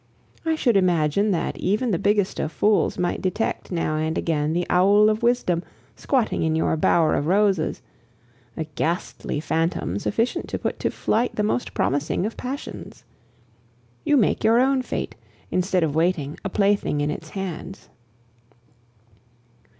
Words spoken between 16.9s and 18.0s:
in its hands.